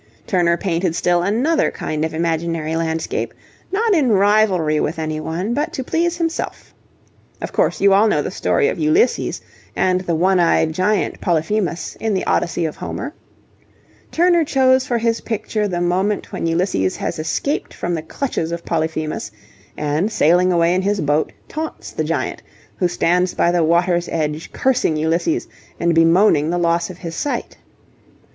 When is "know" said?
8.07-8.23